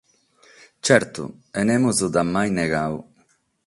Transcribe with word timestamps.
Tzertu, 0.81 1.23
e 1.59 1.61
nemos 1.69 1.95
dd’at 1.99 2.27
mai 2.33 2.49
negadu. 2.57 2.99